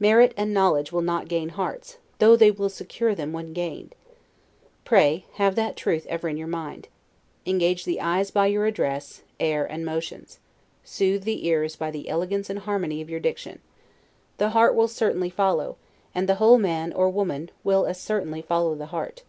[0.00, 3.94] Merit and knowledge will not gain hearts, though they will secure them when gained.
[4.86, 6.88] Pray, have that truth ever in your mind.
[7.44, 10.38] Engage the eyes by your address, air, and motions;
[10.84, 13.60] soothe the ears by the elegance and harmony of your diction;
[14.38, 15.76] the heart will certainly follow;
[16.14, 19.22] and the whole man, or woman, will as certainly follow the heart.